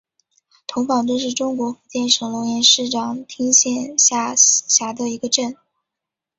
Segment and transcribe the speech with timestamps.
[0.65, 5.55] 童坊镇是中国福建省龙岩市长汀县下辖的一个镇。